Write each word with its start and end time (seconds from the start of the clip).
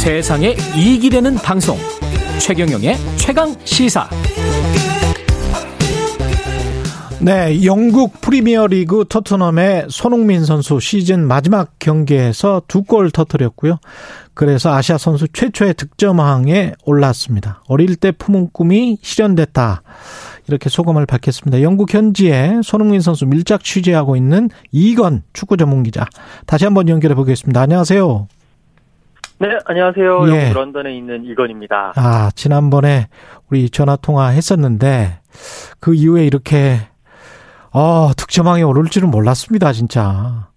세상에 0.00 0.56
이익이 0.74 1.10
되는 1.10 1.34
방송 1.34 1.76
최경영의 2.38 2.96
최강 3.16 3.54
시사 3.64 4.08
네, 7.20 7.62
영국 7.66 8.18
프리미어리그 8.22 9.04
토트넘의 9.10 9.88
손흥민 9.90 10.46
선수 10.46 10.80
시즌 10.80 11.28
마지막 11.28 11.78
경기에서 11.78 12.62
두 12.66 12.82
골 12.84 13.10
터뜨렸고요. 13.10 13.76
그래서 14.32 14.72
아시아 14.72 14.96
선수 14.96 15.28
최초의 15.28 15.74
득점왕에 15.74 16.72
올랐습니다. 16.86 17.62
어릴 17.68 17.96
때 17.96 18.10
품은 18.10 18.48
꿈이 18.54 18.96
실현됐다. 19.02 19.82
이렇게 20.48 20.70
소감을 20.70 21.04
밝혔습니다. 21.04 21.60
영국 21.60 21.92
현지에 21.92 22.60
손흥민 22.64 23.02
선수 23.02 23.26
밀착 23.26 23.62
취재하고 23.62 24.16
있는 24.16 24.48
이건 24.72 25.24
축구 25.34 25.58
전문 25.58 25.82
기자. 25.82 26.06
다시 26.46 26.64
한번 26.64 26.88
연결해 26.88 27.14
보겠습니다. 27.14 27.60
안녕하세요. 27.60 28.28
네, 29.40 29.58
안녕하세요. 29.64 30.26
예. 30.28 30.48
영국 30.48 30.54
런던에 30.60 30.94
있는 30.94 31.24
이건입니다. 31.24 31.94
아, 31.96 32.30
지난번에 32.34 33.06
우리 33.50 33.70
전화 33.70 33.96
통화 33.96 34.28
했었는데 34.28 35.18
그 35.80 35.94
이후에 35.94 36.26
이렇게 36.26 36.76
어, 37.72 38.10
득점왕에 38.14 38.62
오를 38.62 38.84
줄은 38.84 39.10
몰랐습니다, 39.10 39.72
진짜. 39.72 40.48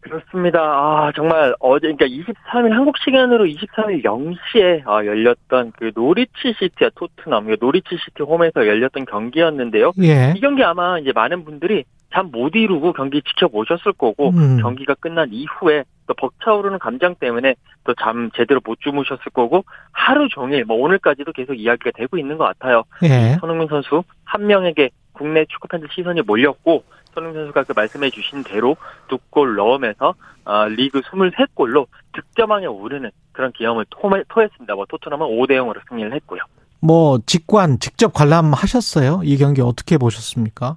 그렇습니다. 0.00 0.58
아, 0.60 1.12
정말 1.14 1.54
어제, 1.60 1.92
그러니까 1.92 2.06
23일 2.06 2.70
한국 2.70 2.96
시간으로 3.04 3.44
23일 3.44 4.02
0시에 4.02 4.86
아, 4.86 5.04
열렸던 5.04 5.72
그 5.76 5.90
노리치 5.94 6.54
시티와 6.58 6.88
토트넘, 6.94 7.54
노리치 7.60 7.90
시티 7.90 8.22
홈에서 8.22 8.66
열렸던 8.66 9.04
경기였는데요. 9.04 9.92
예. 10.00 10.32
이 10.34 10.40
경기 10.40 10.64
아마 10.64 10.98
이제 10.98 11.12
많은 11.14 11.44
분들이 11.44 11.84
잠 12.14 12.30
못 12.30 12.54
이루고 12.54 12.94
경기 12.94 13.20
지켜보셨을 13.20 13.92
거고, 13.98 14.30
음. 14.30 14.58
경기가 14.62 14.94
끝난 14.94 15.28
이후에 15.30 15.84
또 16.08 16.14
벅차오르는 16.14 16.78
감정 16.80 17.14
때문에 17.14 17.54
또 17.84 17.94
잠 17.94 18.30
제대로 18.34 18.60
못 18.64 18.80
주무셨을 18.80 19.30
거고, 19.32 19.64
하루 19.92 20.28
종일, 20.28 20.64
뭐 20.64 20.76
오늘까지도 20.78 21.32
계속 21.32 21.54
이야기가 21.54 21.90
되고 21.94 22.18
있는 22.18 22.36
것 22.38 22.44
같아요. 22.44 22.82
예. 23.04 23.36
손흥민 23.40 23.68
선수 23.68 24.02
한 24.24 24.46
명에게 24.46 24.90
국내 25.12 25.44
축구 25.46 25.68
팬들 25.68 25.88
시선이 25.94 26.22
몰렸고, 26.22 26.82
손흥민 27.14 27.40
선수가 27.42 27.64
그 27.64 27.72
말씀해 27.76 28.10
주신 28.10 28.42
대로 28.44 28.76
두 29.08 29.18
골 29.30 29.56
넣으면서 29.56 30.14
어, 30.44 30.64
리그 30.68 31.00
23골로 31.02 31.86
득점왕에 32.14 32.66
오르는 32.66 33.10
그런 33.32 33.52
기염을 33.52 33.84
토했습니다. 34.28 34.74
뭐 34.74 34.86
토트넘은 34.88 35.26
5대 35.26 35.50
0으로 35.52 35.78
승리를 35.88 36.12
했고요. 36.14 36.40
뭐 36.80 37.18
직관 37.26 37.80
직접 37.80 38.12
관람하셨어요? 38.14 39.20
이 39.24 39.36
경기 39.36 39.60
어떻게 39.60 39.98
보셨습니까? 39.98 40.76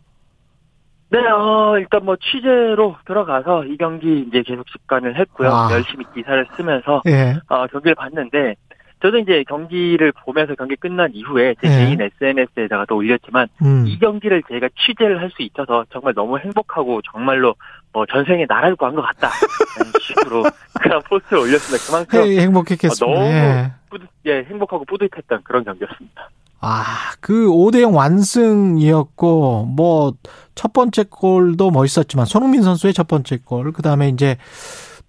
네, 1.12 1.20
어, 1.28 1.78
일단 1.78 2.06
뭐 2.06 2.16
취재로 2.16 2.96
들어가서 3.06 3.66
이 3.66 3.76
경기 3.76 4.22
이제 4.28 4.44
계속 4.44 4.66
직관을 4.72 5.20
했고요. 5.20 5.50
아. 5.50 5.70
열심히 5.72 6.06
기사를 6.16 6.48
쓰면서 6.56 7.02
예. 7.08 7.36
어, 7.50 7.68
경기를 7.68 7.96
봤는데 7.96 8.56
저도 9.02 9.18
이제 9.18 9.44
경기를 9.48 10.14
보면서 10.24 10.56
경기 10.56 10.76
끝난 10.78 11.12
이후에 11.14 11.56
제 11.60 11.68
네. 11.68 11.86
개인 11.86 12.02
SNS에다가 12.02 12.86
또 12.86 12.96
올렸지만 12.96 13.48
음. 13.62 13.84
이 13.88 14.00
경기를 14.00 14.42
제가 14.48 14.70
취재를 14.86 15.20
할 15.20 15.30
수 15.32 15.42
있어서 15.42 15.86
정말 15.92 16.14
너무 16.14 16.38
행복하고 16.40 17.02
정말로 17.12 17.56
뭐 17.92 18.06
전생에 18.06 18.46
나라를 18.48 18.78
구한 18.78 18.96
것 18.96 19.02
같다 19.02 19.30
이런 19.76 19.92
식으로 20.02 20.44
그런 20.82 21.02
포스트를 21.10 21.40
올렸습니다. 21.44 21.86
그만큼 21.88 22.30
네, 22.30 22.42
행복했겠습니다. 22.42 23.06
너무 23.06 23.26
예. 23.28 23.72
뿌듯, 23.90 24.08
예, 24.28 24.44
행복하고 24.50 24.86
뿌듯했던 24.86 25.42
그런 25.44 25.66
경기였습니다. 25.66 26.30
아, 26.62 26.86
그 27.20 27.48
5대0 27.48 27.94
완승이었고, 27.96 29.66
뭐, 29.66 30.14
첫 30.54 30.74
번째 30.74 31.06
골도 31.10 31.72
멋있었지만, 31.72 32.28
손흥민 32.28 32.62
선수의 32.62 32.94
첫 32.94 33.08
번째 33.08 33.40
골, 33.44 33.74
그 33.74 33.82
다음에 33.82 34.10
이제 34.10 34.38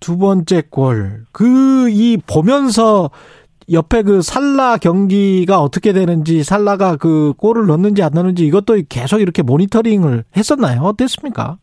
두 0.00 0.17
번째 0.17 0.62
골, 0.70 1.27
그, 1.31 1.91
이, 1.91 2.17
보면서 2.27 3.11
옆에 3.71 4.03
그 4.03 4.22
살라 4.22 4.78
경기가 4.78 5.60
어떻게 5.60 5.93
되는지 5.93 6.43
살라가 6.43 6.97
그 6.97 7.32
골을 7.37 7.66
넣는지 7.66 8.03
안 8.03 8.12
넣는지 8.12 8.44
이것도 8.47 8.82
계속 8.88 9.21
이렇게 9.21 9.43
모니터링을 9.43 10.25
했었나요? 10.37 10.81
어땠습니까? 10.82 11.59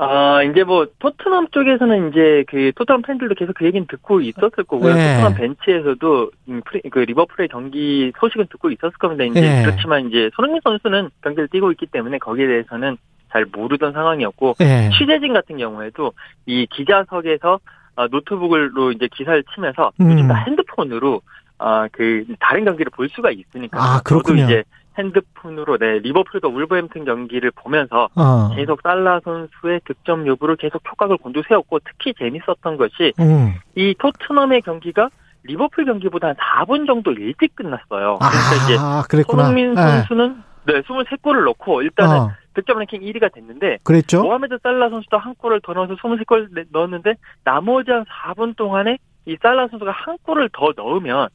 아, 0.00 0.44
이제 0.44 0.62
뭐, 0.62 0.86
토트넘 1.00 1.48
쪽에서는 1.50 2.10
이제 2.10 2.44
그 2.46 2.70
토트넘 2.76 3.02
팬들도 3.02 3.34
계속 3.34 3.54
그 3.54 3.64
얘기는 3.64 3.84
듣고 3.88 4.20
있었을 4.20 4.62
거고요. 4.64 4.94
네. 4.94 5.14
토트넘 5.14 5.34
벤치에서도 5.34 6.30
음, 6.50 6.62
그 6.90 7.00
리버풀의 7.00 7.48
경기 7.48 8.12
소식은 8.20 8.46
듣고 8.48 8.70
있었을 8.70 8.96
겁니다. 8.98 9.24
이제 9.24 9.40
네. 9.40 9.62
그렇지만 9.64 10.06
이제 10.06 10.30
손흥민 10.34 10.60
선수는 10.62 11.10
경기를 11.22 11.48
뛰고 11.48 11.72
있기 11.72 11.86
때문에 11.86 12.18
거기에 12.18 12.46
대해서는 12.46 12.96
잘 13.32 13.44
모르던 13.52 13.92
상황이었고, 13.92 14.54
네. 14.60 14.88
취재진 14.96 15.32
같은 15.32 15.58
경우에도 15.58 16.12
이 16.46 16.66
기자석에서 16.70 17.58
어, 17.96 18.06
노트북으로 18.06 18.92
이제 18.92 19.08
기사를 19.12 19.42
치면서 19.52 19.90
음. 20.00 20.12
요즘 20.12 20.28
다 20.28 20.36
핸드폰으로 20.46 21.20
아, 21.58 21.88
그 21.90 22.24
다른 22.38 22.64
경기를 22.64 22.90
볼 22.94 23.08
수가 23.08 23.32
있으니까 23.32 23.76
아, 23.82 24.00
그렇군요. 24.04 24.42
저도 24.42 24.52
이제 24.52 24.64
핸드폰으로 24.98 25.78
네 25.78 25.98
리버풀과 26.00 26.48
울버햄튼 26.48 27.04
경기를 27.04 27.50
보면서 27.52 28.08
어. 28.14 28.54
계속 28.54 28.80
살라 28.82 29.20
선수의 29.24 29.80
득점 29.84 30.26
여부를 30.26 30.56
계속 30.56 30.82
촉각을 30.84 31.16
곤두세웠고 31.18 31.78
특히 31.80 32.12
재밌었던 32.18 32.76
것이 32.76 33.12
음. 33.20 33.54
이 33.76 33.94
토트넘의 33.98 34.62
경기가 34.62 35.08
리버풀 35.44 35.84
경기보다 35.84 36.28
한 36.28 36.36
4분 36.36 36.86
정도 36.86 37.12
일찍 37.12 37.54
끝났어요. 37.54 38.18
아, 38.20 38.28
그래서 38.28 38.64
이제 38.64 38.76
그랬구나. 39.08 39.44
손흥민 39.44 39.74
네. 39.74 39.82
선수는 39.82 40.42
네, 40.66 40.82
23골을 40.82 41.44
넣고 41.44 41.82
일단은 41.82 42.16
어. 42.18 42.30
득점 42.54 42.78
랭킹 42.80 43.00
1위가 43.00 43.32
됐는데 43.32 43.78
그랬죠. 43.84 44.22
모하메드 44.22 44.58
살라 44.62 44.90
선수도 44.90 45.16
한 45.16 45.34
골을 45.36 45.60
더 45.62 45.72
넣어서 45.72 45.94
23골 45.94 46.66
넣었는데 46.70 47.14
나머지 47.44 47.90
한 47.90 48.04
4분 48.04 48.56
동안에 48.56 48.98
이 49.26 49.36
살라 49.40 49.68
선수가 49.68 49.90
한 49.92 50.18
골을 50.22 50.50
더 50.52 50.72
넣으면 50.76 51.28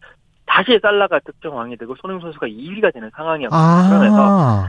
다시 0.45 0.79
살라가 0.81 1.19
득점 1.19 1.55
왕이 1.55 1.77
되고 1.77 1.95
손흥민 2.01 2.21
선수가 2.21 2.47
2위가 2.47 2.93
되는 2.93 3.09
상황이었거든요. 3.15 3.61
아. 3.61 3.87
그러면서 3.89 4.67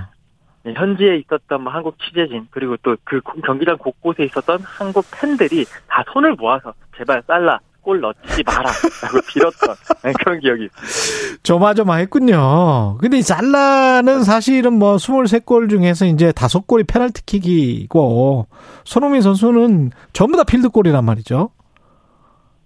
현지에 0.74 1.16
있었던 1.18 1.62
뭐 1.62 1.72
한국 1.72 1.96
취재진 1.98 2.46
그리고 2.50 2.76
또 2.78 2.96
그 3.04 3.20
경기장 3.44 3.76
곳곳에 3.76 4.24
있었던 4.24 4.60
한국 4.62 5.04
팬들이 5.10 5.64
다 5.88 6.02
손을 6.12 6.34
모아서 6.34 6.72
제발 6.96 7.22
살라 7.26 7.60
골 7.82 8.00
넣지 8.00 8.42
마라. 8.46 8.70
라고 9.02 9.20
빌었던 9.28 9.74
네, 10.04 10.12
그런 10.18 10.40
기억이 10.40 10.64
있습니다. 10.64 11.42
조마조마했군요. 11.42 12.96
근데 12.98 13.18
이 13.18 13.22
잘라는 13.22 14.22
사실은 14.24 14.72
뭐 14.78 14.96
23골 14.96 15.68
중에서 15.68 16.06
이제 16.06 16.32
5골이 16.32 16.86
페널티킥이고 16.88 18.46
손흥민 18.84 19.20
선수는 19.20 19.90
전부 20.14 20.38
다 20.38 20.44
필드골이란 20.44 21.04
말이죠. 21.04 21.50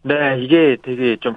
네, 0.02 0.38
이게 0.40 0.76
되게 0.82 1.16
좀 1.20 1.34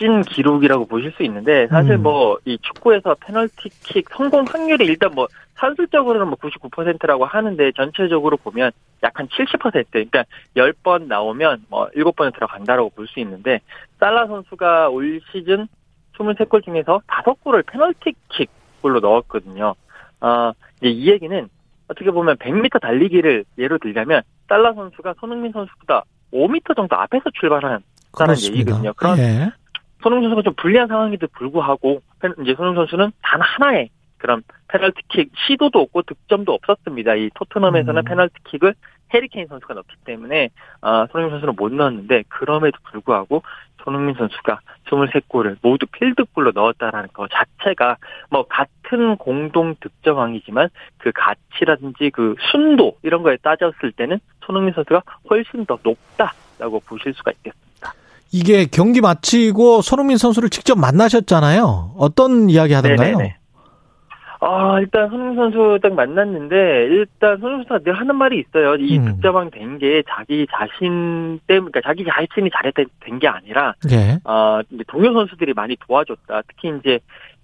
값진 0.00 0.22
기록이라고 0.22 0.86
보실 0.86 1.12
수 1.12 1.22
있는데 1.24 1.68
사실 1.68 1.92
음. 1.92 2.02
뭐이 2.02 2.58
축구에서 2.62 3.14
페널티킥 3.20 4.08
성공 4.10 4.44
확률이 4.48 4.86
일단 4.86 5.12
뭐 5.14 5.28
산술적으로는 5.56 6.28
뭐 6.28 6.38
99%라고 6.38 7.26
하는데 7.26 7.72
전체적으로 7.72 8.38
보면 8.38 8.72
약 9.02 9.12
한 9.18 9.28
70% 9.28 9.84
그러니까 9.90 10.24
10번 10.56 11.06
나오면 11.06 11.66
뭐 11.68 11.88
7번은 11.90 12.34
들어간다라고 12.34 12.90
볼 12.90 13.06
수 13.06 13.20
있는데 13.20 13.60
살라 13.98 14.26
선수가 14.26 14.88
올 14.88 15.20
시즌 15.32 15.68
23골 16.16 16.64
중에서 16.64 17.00
5골을 17.06 17.64
페널티킥 17.66 18.48
골로 18.82 19.00
넣었거든요. 19.00 19.74
어, 20.20 20.52
이제 20.80 20.88
이 20.88 21.10
얘기는 21.10 21.48
어떻게 21.88 22.10
보면 22.10 22.36
100m 22.36 22.80
달리기를 22.80 23.44
예로 23.58 23.78
들자면 23.78 24.22
살라 24.48 24.74
선수가 24.74 25.14
손흥민 25.18 25.52
선수보다 25.52 26.04
5m 26.32 26.76
정도 26.76 26.96
앞에서 26.96 27.24
출발하는 27.38 27.78
다는 28.16 28.34
얘기거든요. 28.42 28.92
그런 28.94 29.18
예. 29.18 29.50
손흥민 30.02 30.30
선수가 30.30 30.42
좀 30.42 30.54
불리한 30.54 30.88
상황에도 30.88 31.26
불구하고 31.32 32.02
이제 32.42 32.54
손흥민 32.54 32.76
선수는 32.76 33.12
단 33.22 33.40
하나의 33.40 33.90
그런 34.18 34.42
페널티킥 34.68 35.32
시도도 35.46 35.80
없고 35.80 36.02
득점도 36.02 36.52
없었습니다. 36.52 37.14
이 37.14 37.30
토트넘에서는 37.34 38.02
음. 38.02 38.04
페널티킥을 38.04 38.74
해리케인 39.12 39.46
선수가 39.48 39.74
넣기 39.74 39.96
때문에 40.04 40.50
어, 40.82 41.06
손흥민 41.10 41.32
선수는 41.32 41.54
못 41.56 41.72
넣었는데 41.72 42.24
그럼에도 42.28 42.78
불구하고 42.90 43.42
손흥민 43.82 44.14
선수가 44.14 44.60
23골을 44.86 45.56
모두 45.62 45.86
필드골로 45.86 46.52
넣었다라는 46.54 47.08
것 47.12 47.30
자체가 47.30 47.96
뭐 48.28 48.44
같은 48.46 49.16
공동 49.16 49.74
득점왕이지만 49.80 50.68
그 50.98 51.12
가치라든지 51.14 52.10
그 52.10 52.34
순도 52.50 52.98
이런 53.02 53.22
거에 53.22 53.36
따졌을 53.38 53.92
때는 53.92 54.20
손흥민 54.44 54.74
선수가 54.74 55.02
훨씬 55.30 55.64
더 55.64 55.78
높다라고 55.82 56.80
보실 56.80 57.14
수가 57.14 57.32
있겠습니다. 57.32 57.59
이게 58.32 58.66
경기 58.66 59.00
마치고 59.00 59.82
손흥민 59.82 60.16
선수를 60.16 60.50
직접 60.50 60.78
만나셨잖아요. 60.78 61.94
어떤 61.96 62.48
이야기 62.48 62.72
하던가요? 62.74 63.16
네네네. 63.18 63.36
아, 64.42 64.78
일단 64.80 65.10
손흥민 65.10 65.36
선수 65.36 65.78
딱 65.82 65.92
만났는데, 65.92 66.56
일단 66.56 67.36
손흥민 67.40 67.66
선수가 67.68 67.80
늘 67.84 67.92
하는 68.00 68.16
말이 68.16 68.38
있어요. 68.40 68.74
이 68.76 68.96
음. 68.98 69.04
득점왕 69.04 69.50
된 69.50 69.78
게 69.78 70.02
자기 70.08 70.46
자신 70.50 71.38
때문에, 71.46 71.70
그러니까 71.70 71.80
자기 71.84 72.04
자신이 72.04 72.48
잘해서 72.50 72.82
된 73.00 73.18
게 73.18 73.28
아니라, 73.28 73.74
예. 73.90 74.18
어, 74.24 74.60
동료 74.86 75.12
선수들이 75.12 75.52
많이 75.52 75.76
도와줬다. 75.86 76.42
특히 76.48 76.72
이제, 76.78 77.00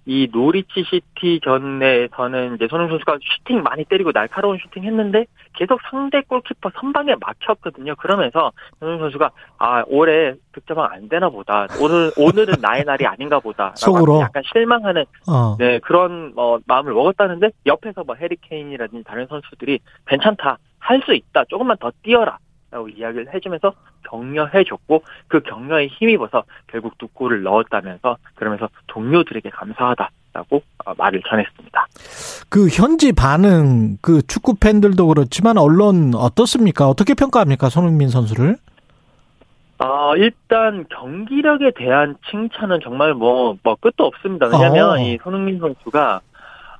이 0.09 0.29
노리치 0.31 0.85
시티 0.89 1.41
전에서는 1.43 2.55
이제 2.55 2.67
손흥민 2.69 2.91
선수가 2.91 3.17
슈팅 3.21 3.61
많이 3.61 3.83
때리고 3.83 4.13
날카로운 4.13 4.57
슈팅 4.57 4.85
했는데 4.85 5.25
계속 5.53 5.81
상대 5.91 6.21
골키퍼 6.21 6.71
선방에 6.79 7.15
막혔거든요. 7.19 7.93
그러면서 7.97 8.53
손흥민 8.79 9.03
선수가 9.03 9.31
아 9.57 9.83
올해 9.87 10.33
득점왕 10.53 10.89
안 10.93 11.09
되나 11.09 11.27
보다. 11.29 11.67
오늘 11.81 12.11
오늘은 12.17 12.55
나의 12.61 12.85
날이 12.85 13.05
아닌가 13.05 13.39
보다. 13.41 13.73
속으로 13.75 14.21
약간 14.21 14.43
실망하는 14.51 15.03
어. 15.29 15.57
네 15.59 15.79
그런 15.79 16.31
어, 16.37 16.57
마음을 16.65 16.93
먹었다는데 16.93 17.49
옆에서 17.65 18.05
뭐 18.05 18.15
해리 18.15 18.37
케인이라든지 18.41 19.03
다른 19.03 19.27
선수들이 19.27 19.79
괜찮다 20.07 20.57
할 20.79 21.01
수 21.05 21.13
있다 21.13 21.43
조금만 21.49 21.75
더 21.81 21.91
뛰어라 22.01 22.37
라고 22.69 22.89
이야기를 22.89 23.33
해주면서 23.33 23.73
격려해줬고 24.09 25.03
그 25.27 25.39
격려에 25.41 25.87
힘입어서 25.87 26.43
결국 26.67 26.97
두 26.97 27.07
골을 27.07 27.43
넣었다면서 27.43 28.17
그러면서 28.35 28.67
동료들에게 28.87 29.49
감사하다라고 29.49 30.61
어, 30.85 30.93
말을 30.97 31.21
전했습니다. 31.29 31.87
그 32.49 32.67
현지 32.67 33.13
반응 33.13 33.97
그 34.01 34.21
축구 34.27 34.55
팬들도 34.55 35.07
그렇지만 35.07 35.57
언론 35.57 36.13
어떻습니까? 36.13 36.89
어떻게 36.89 37.13
평가합니까 37.13 37.69
손흥민 37.69 38.09
선수를? 38.09 38.57
아, 39.79 40.13
일단 40.17 40.85
경기력에 40.89 41.71
대한 41.75 42.15
칭찬은 42.29 42.79
정말 42.83 43.13
뭐, 43.13 43.55
뭐 43.63 43.75
끝도 43.79 44.05
없습니다. 44.05 44.47
왜냐면 44.47 44.89
어. 44.89 44.99
이 44.99 45.17
손흥민 45.21 45.59
선수가 45.59 46.21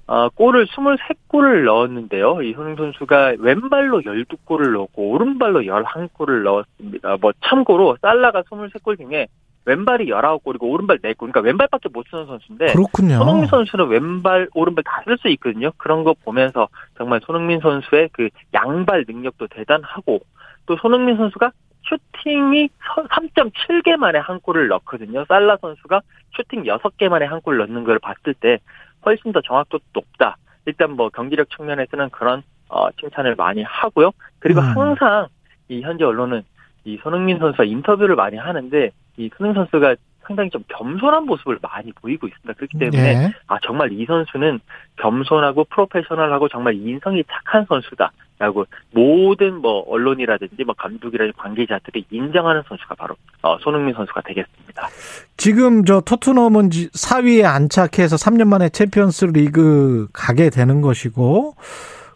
어, 0.07 0.29
골을 0.29 0.67
23골을 0.67 1.65
넣었는데요. 1.65 2.41
이 2.41 2.53
손흥민 2.53 2.77
선수가 2.77 3.33
왼발로 3.39 4.01
12골을 4.01 4.71
넣었고 4.73 5.09
오른발로 5.11 5.61
11골을 5.61 6.43
넣었습니다. 6.43 7.17
뭐 7.19 7.33
참고로 7.45 7.97
살라가 8.01 8.41
23골 8.43 8.97
중에 8.97 9.27
왼발이 9.65 10.05
19골이고 10.05 10.61
오른발 10.63 10.99
4골. 10.99 11.17
그러니까 11.17 11.41
왼발밖에 11.41 11.89
못 11.91 12.05
쓰는 12.09 12.25
선수인데 12.25 12.67
그렇군요. 12.71 13.17
손흥민 13.17 13.47
선수는 13.47 13.87
왼발, 13.89 14.47
오른발 14.53 14.85
다 14.85 15.01
쓸 15.05 15.17
수 15.17 15.27
있거든요. 15.29 15.71
그런 15.77 16.05
거 16.05 16.13
보면서 16.23 16.69
정말 16.97 17.19
손흥민 17.25 17.59
선수의 17.59 18.09
그 18.13 18.29
양발 18.53 19.03
능력도 19.09 19.47
대단하고 19.47 20.21
또 20.67 20.77
손흥민 20.77 21.17
선수가 21.17 21.51
슈팅이 21.83 22.69
3.7개 23.09 23.95
만에 23.97 24.19
한 24.19 24.39
골을 24.39 24.67
넣거든요. 24.69 25.25
살라 25.25 25.57
선수가 25.61 26.01
슈팅 26.35 26.63
6개 26.63 27.09
만에 27.09 27.25
한 27.25 27.41
골 27.41 27.57
넣는 27.57 27.83
걸 27.83 27.99
봤을 27.99 28.33
때 28.33 28.59
훨씬 29.07 29.31
더 29.31 29.41
정확도도 29.41 29.83
높다. 29.93 30.37
일단 30.65 30.91
뭐 30.91 31.09
경기력 31.09 31.49
측면에서는 31.49 32.09
그런 32.09 32.43
어, 32.69 32.91
칭찬을 32.91 33.35
많이 33.35 33.63
하고요. 33.63 34.11
그리고 34.39 34.59
음. 34.59 34.65
항상 34.65 35.27
이 35.69 35.81
현재 35.81 36.03
언론은 36.03 36.43
이 36.83 36.97
손흥민 37.01 37.39
선수와 37.39 37.65
인터뷰를 37.65 38.15
많이 38.15 38.37
하는데 38.37 38.91
이 39.17 39.29
손흥민 39.37 39.63
선수가 39.63 39.95
상당히 40.27 40.49
좀 40.49 40.63
겸손한 40.67 41.25
모습을 41.25 41.59
많이 41.61 41.91
보이고 41.93 42.27
있습니다. 42.27 42.53
그렇기 42.53 42.77
때문에 42.77 43.13
네. 43.13 43.33
아 43.47 43.57
정말 43.63 43.91
이 43.93 44.05
선수는 44.05 44.59
겸손하고 44.97 45.65
프로페셔널하고 45.65 46.49
정말 46.49 46.75
인성이 46.75 47.23
착한 47.31 47.65
선수다라고 47.65 48.65
모든 48.91 49.55
뭐 49.61 49.85
언론이라든지 49.89 50.63
뭐 50.65 50.75
감독이라든지 50.77 51.37
관계자들이 51.37 52.05
인정하는 52.11 52.61
선수가 52.67 52.95
바로 52.95 53.15
어, 53.41 53.57
손흥민 53.59 53.95
선수가 53.95 54.21
되겠습니다. 54.21 54.89
지금 55.37 55.85
저 55.85 56.01
토트넘은 56.01 56.69
4위에 56.69 57.45
안착해서 57.45 58.17
3년 58.17 58.47
만에 58.47 58.69
챔피언스 58.69 59.25
리그 59.25 60.07
가게 60.11 60.49
되는 60.49 60.81
것이고 60.81 61.55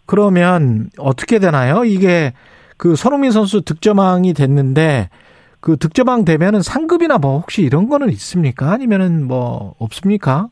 그러면 0.04 0.90
어떻게 0.98 1.38
되나요? 1.38 1.84
이게 1.84 2.34
그 2.76 2.96
손흥민 2.96 3.30
선수 3.30 3.62
득점왕이 3.62 4.34
됐는데 4.34 5.08
그 5.62 5.76
득점왕 5.76 6.24
되면은 6.24 6.60
상급이나 6.60 7.18
뭐 7.18 7.38
혹시 7.38 7.62
이런 7.62 7.88
거는 7.88 8.10
있습니까? 8.10 8.72
아니면은 8.72 9.26
뭐 9.26 9.74
없습니까? 9.78 10.48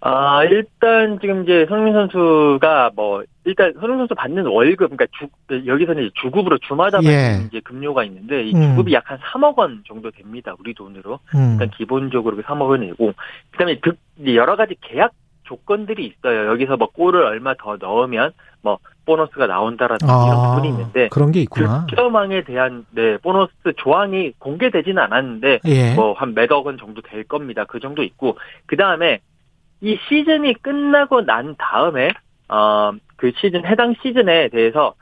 아, 0.00 0.44
일단 0.44 1.18
지금 1.22 1.42
이제 1.42 1.64
손흥민 1.66 1.94
선수가 1.94 2.90
뭐 2.94 3.24
일단 3.46 3.72
손흥민 3.72 4.00
선수 4.00 4.14
받는 4.14 4.44
월급 4.44 4.90
그러니까 4.90 5.06
주 5.18 5.26
여기서는 5.66 6.10
주급으로 6.20 6.58
주마다 6.58 6.98
받는 6.98 7.10
예. 7.10 7.46
이제 7.46 7.60
급료가 7.60 8.04
있는데 8.04 8.44
이 8.44 8.54
음. 8.54 8.60
주급이 8.60 8.92
음. 8.92 8.94
약한 8.94 9.18
3억 9.18 9.56
원 9.56 9.82
정도 9.88 10.10
됩니다. 10.10 10.54
우리 10.58 10.74
돈으로. 10.74 11.20
음. 11.34 11.52
일단 11.52 11.70
기본적으로 11.70 12.36
3억 12.42 12.58
그 12.58 12.64
원을 12.68 12.88
내고 12.88 13.14
그다음에 13.52 13.80
득 13.80 13.96
여러 14.26 14.56
가지 14.56 14.74
계약 14.82 15.12
조건들이 15.44 16.06
있어요. 16.06 16.48
여기서 16.48 16.76
뭐 16.76 16.88
골을 16.88 17.22
얼마 17.22 17.54
더 17.54 17.76
넣으면 17.76 18.32
뭐 18.62 18.78
보너스가 19.06 19.46
나온다라든지 19.46 20.10
아, 20.10 20.26
이런 20.26 20.48
부분이 20.48 20.68
있는데 20.68 21.08
그런 21.08 21.32
게 21.32 21.40
있구나. 21.40 21.86
득점왕에 21.86 22.44
대한 22.44 22.86
네 22.90 23.18
보너스 23.18 23.52
조항이 23.76 24.32
공개되지는 24.38 25.02
않았는데 25.02 25.60
예. 25.66 25.94
뭐한 25.94 26.34
몇억 26.34 26.66
원 26.66 26.78
정도 26.78 27.02
될 27.02 27.24
겁니다. 27.24 27.64
그 27.68 27.80
정도 27.80 28.02
있고 28.02 28.38
그 28.66 28.76
다음에 28.76 29.20
이 29.80 29.98
시즌이 30.08 30.54
끝나고 30.62 31.22
난 31.22 31.54
다음에 31.58 32.08
어 32.48 32.92
그 33.16 33.32
시즌 33.36 33.64
해당 33.64 33.94
시즌에 34.02 34.48
대해서 34.48 34.94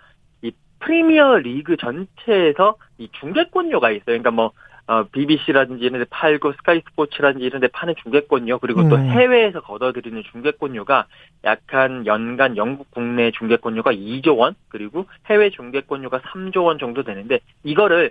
이 0.42 0.52
프리미어 0.80 1.38
리그 1.38 1.76
전체에서 1.76 2.76
이 2.98 3.08
중계권료가 3.20 3.90
있어요. 3.90 4.04
그러니까 4.04 4.30
뭐 4.30 4.52
어, 4.88 5.05
BBC라든지 5.05 5.84
이런 5.84 6.00
데 6.00 6.06
팔고 6.11 6.52
스카이 6.52 6.82
스포츠라든지 6.90 7.46
이런 7.46 7.61
데 7.61 7.69
파는 7.69 7.94
중계권료 8.02 8.58
그리고 8.58 8.88
또 8.88 8.96
음. 8.96 9.11
해외에서 9.11 9.61
걷어들이는 9.61 10.25
중계권료가 10.32 11.06
약 11.44 11.75
한 11.75 12.04
연간 12.06 12.56
영국 12.56 12.90
국내 12.90 13.31
중계권료가 13.31 13.93
2조 13.93 14.38
원 14.38 14.55
그리고 14.69 15.06
해외 15.26 15.50
중계권료가 15.50 16.20
3조 16.20 16.64
원 16.64 16.79
정도 16.79 17.05
되는데 17.05 17.38
이거를 17.62 18.11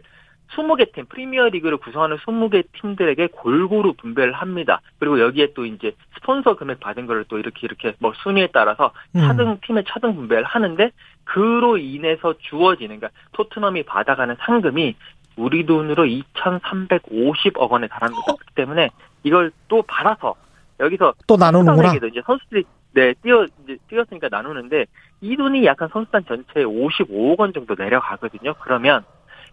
20개 0.55 0.91
팀, 0.93 1.05
프리미어 1.05 1.49
리그를 1.49 1.77
구성하는 1.77 2.17
20개 2.17 2.65
팀들에게 2.73 3.27
골고루 3.27 3.93
분배를 3.93 4.33
합니다. 4.33 4.81
그리고 4.99 5.19
여기에 5.19 5.53
또 5.53 5.65
이제 5.65 5.93
스폰서 6.15 6.57
금액 6.57 6.79
받은 6.79 7.05
거를 7.05 7.25
또 7.27 7.39
이렇게 7.39 7.59
이렇게 7.63 7.93
뭐 7.99 8.13
순위에 8.23 8.49
따라서 8.53 8.91
음. 9.15 9.21
차등, 9.21 9.59
팀의 9.65 9.85
차등 9.87 10.15
분배를 10.15 10.43
하는데 10.43 10.91
그로 11.23 11.77
인해서 11.77 12.33
주어지는, 12.37 12.99
그러니까 12.99 13.09
토트넘이 13.31 13.83
받아가는 13.83 14.35
상금이 14.39 14.95
우리 15.37 15.65
돈으로 15.65 16.03
2,350억 16.05 17.69
원에 17.69 17.87
달합니다. 17.87 18.23
그렇기 18.25 18.43
때문에 18.55 18.89
이걸 19.23 19.51
또 19.67 19.81
받아서 19.83 20.35
여기서 20.79 21.13
또 21.27 21.35
나누는구나. 21.37 21.93
이제 21.93 22.21
선수들이 22.25 22.63
네 22.93 23.13
뛰어 23.21 23.45
이제 23.63 23.77
뛰었으니까 23.87 24.27
나누는데 24.29 24.85
이 25.21 25.37
돈이 25.37 25.65
약간 25.65 25.87
선수단 25.93 26.25
전체에 26.25 26.63
55억 26.65 27.39
원 27.39 27.53
정도 27.53 27.75
내려가거든요. 27.77 28.55
그러면 28.61 29.03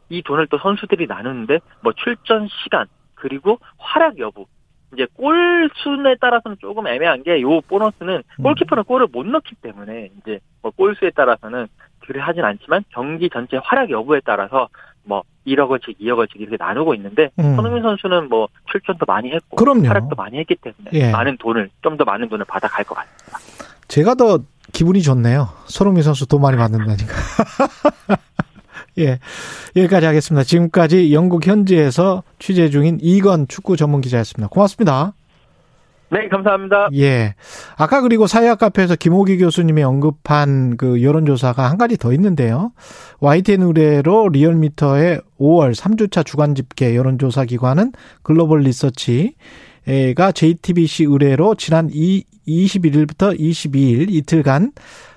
이 0.09 0.23
돈을 0.23 0.47
또 0.49 0.59
선수들이 0.59 1.07
나누는데 1.07 1.61
뭐 1.83 1.93
출전 1.93 2.49
시간 2.65 2.87
그리고 3.15 3.59
활약 3.77 4.19
여부 4.19 4.47
이제 4.95 5.07
골 5.15 5.69
수에 5.75 6.15
따라서는 6.21 6.57
조금 6.61 6.87
애매한 6.87 7.23
게 7.23 7.41
요 7.43 7.61
보너스는 7.61 8.23
음. 8.39 8.43
골키퍼는 8.43 8.85
골을 8.85 9.09
못 9.13 9.27
넣기 9.27 9.55
때문에 9.57 10.09
이제 10.19 10.41
뭐 10.63 10.73
골 10.73 10.97
수에 10.97 11.11
따라서는 11.11 11.67
그래 12.01 12.21
하진 12.21 12.43
않지만 12.43 12.85
경기 12.89 13.29
전체 13.29 13.59
활약 13.63 13.91
여부에 13.91 14.21
따라서 14.25 14.69
뭐 15.09 15.23
1억 15.47 15.71
원씩 15.71 15.99
2억 15.99 16.19
원씩 16.19 16.41
이렇게 16.41 16.57
나누고 16.59 16.95
있는데 16.95 17.31
음. 17.39 17.57
손흥민 17.57 17.83
선수는 17.83 18.29
뭐 18.29 18.49
출전도 18.71 19.07
많이 19.07 19.31
했고 19.33 19.57
그럼요. 19.57 19.89
활약도 19.89 20.15
많이 20.15 20.39
했기 20.39 20.55
때문에 20.57 20.91
예. 20.93 21.11
많은 21.11 21.39
돈을 21.39 21.71
좀 21.83 21.97
더 21.97 22.05
많은 22.05 22.29
돈을 22.29 22.45
받아갈 22.45 22.85
것 22.85 22.95
같습니다. 22.95 23.39
제가 23.89 24.15
더 24.15 24.39
기분이 24.73 25.01
좋네요. 25.03 25.49
손흥민 25.67 26.03
선수 26.05 26.27
돈 26.29 26.43
많이 26.43 26.57
받는다니까. 26.59 27.13
예. 28.99 29.19
여기까지 29.75 30.07
하겠습니다. 30.07 30.45
지금까지 30.45 31.13
영국 31.15 31.47
현지에서 31.47 32.23
취재 32.39 32.69
중인 32.69 32.99
이건 33.01 33.49
축구 33.49 33.77
전문 33.77 34.01
기자였습니다. 34.01 34.49
고맙습니다. 34.49 35.15
네, 36.11 36.29
감사합니다. 36.29 36.89
예. 36.95 37.35
아까 37.77 38.01
그리고 38.01 38.27
사회학 38.27 38.59
카페에서 38.59 38.97
김호기 38.97 39.37
교수님이 39.39 39.83
언급한 39.83 40.77
그 40.79 41.03
여론조사가 41.03 41.69
한 41.69 41.77
가지 41.77 41.97
더 41.99 42.13
있는데요. 42.15 42.73
YTN 43.21 43.63
의뢰로 43.63 44.31
리얼미터의 44.31 45.21
5월 45.39 45.75
3주차 45.75 46.25
주간 46.25 46.55
집계 46.55 46.97
여론조사 46.97 47.45
기관은 47.45 47.93
글로벌 48.23 48.61
리서치가 48.61 49.35
JTBC 50.35 51.05
의뢰로 51.05 51.55
지난 51.57 51.91
21일부터 51.91 53.39
22일 53.39 54.11
이틀간 54.11 54.73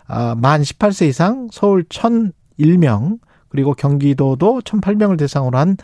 아, 0.08 0.36
만 0.38 0.62
18세 0.62 1.08
이상 1.08 1.48
서울 1.52 1.84
1001명 1.86 3.20
그리고 3.48 3.74
경기도도 3.74 4.62
1008명을 4.66 5.18
대상으로 5.18 5.58
한 5.58 5.78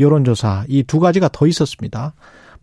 여론조사 0.00 0.64
이 0.68 0.82
두 0.84 1.00
가지가 1.00 1.28
더 1.32 1.46
있었습니다. 1.46 2.14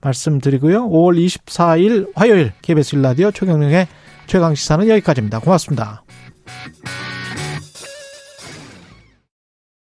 말씀드리고요. 0.02 0.90
5월 0.90 1.24
24일 1.26 2.12
화요일 2.16 2.52
KBS 2.62 2.96
일라디오 2.96 3.32
최경영의 3.32 3.88
최강시사는 4.28 4.88
여기까지입니다. 4.88 5.40
고맙습니다. 5.40 6.04